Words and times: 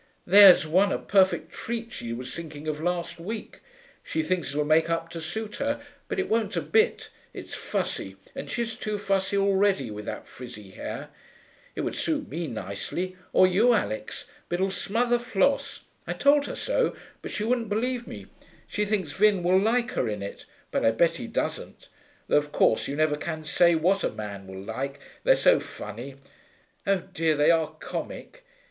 There's 0.25 0.65
one 0.65 0.91
a 0.91 0.97
perfect 0.97 1.51
treat 1.51 1.91
she 1.93 2.11
was 2.11 2.33
thinking 2.33 2.67
of 2.67 2.81
last 2.81 3.19
week; 3.19 3.59
she 4.01 4.23
thinks 4.23 4.49
it'll 4.49 4.65
make 4.65 4.89
up 4.89 5.11
to 5.11 5.21
suit 5.21 5.57
her, 5.57 5.79
but 6.07 6.17
it 6.17 6.27
won't 6.27 6.55
a 6.55 6.61
bit; 6.61 7.11
it's 7.35 7.53
fussy, 7.53 8.15
and 8.33 8.49
she's 8.49 8.73
too 8.73 8.97
fussy 8.97 9.37
already, 9.37 9.91
with 9.91 10.05
that 10.05 10.27
frizzy 10.27 10.71
hair. 10.71 11.09
It 11.75 11.81
would 11.81 11.93
suit 11.93 12.29
me 12.29 12.47
nicely, 12.47 13.15
or 13.31 13.45
you, 13.45 13.73
Alix, 13.75 14.25
but 14.49 14.55
it'll 14.55 14.71
smother 14.71 15.19
Floss. 15.19 15.81
I 16.07 16.13
told 16.13 16.47
her 16.47 16.55
so, 16.55 16.95
but 17.21 17.29
she 17.29 17.43
wouldn't 17.43 17.69
believe 17.69 18.07
me. 18.07 18.25
She 18.65 18.85
thinks 18.85 19.11
Vin 19.11 19.43
will 19.43 19.59
like 19.59 19.91
her 19.91 20.07
in 20.09 20.23
it, 20.23 20.47
but 20.71 20.83
I 20.83 20.89
bet 20.89 21.17
he 21.17 21.27
doesn't. 21.27 21.89
Though, 22.27 22.37
of 22.37 22.51
course, 22.51 22.87
you 22.87 22.95
never 22.95 23.17
can 23.17 23.45
say 23.45 23.75
what 23.75 24.03
a 24.03 24.09
man 24.09 24.47
will 24.47 24.59
like, 24.63 24.99
they're 25.23 25.35
so 25.35 25.59
funny. 25.59 26.15
Oh 26.87 27.03
dear, 27.13 27.37
they 27.37 27.51
are 27.51 27.75
comic!' 27.79 28.43